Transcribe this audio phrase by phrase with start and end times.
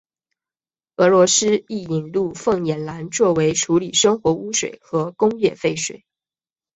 [0.95, 6.03] 俄罗斯亦引入凤眼蓝作为处理生活污水和工业废水。